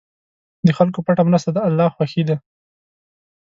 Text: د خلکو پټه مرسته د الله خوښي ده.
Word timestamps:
د 0.65 0.67
خلکو 0.77 0.99
پټه 1.05 1.23
مرسته 1.29 1.49
د 1.53 1.57
الله 1.67 1.87
خوښي 1.95 2.23
ده. 2.29 2.35